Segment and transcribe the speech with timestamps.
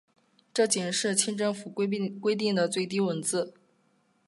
[0.51, 3.53] 这仅是清政府规定的最低数字。